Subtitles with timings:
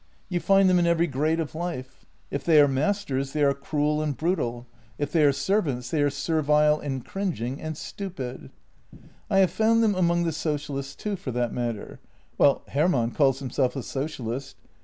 [0.29, 2.07] You find them in every 7 grade of life.
[2.31, 4.65] If they are masters, they are cruel and brutal;
[4.97, 8.49] if they are serv ants, they are servile and cringing— and stupid.
[9.29, 11.99] I have found them among the socialists too, for that matter—
[12.39, 14.55] well, Hermann calls himself a socialist.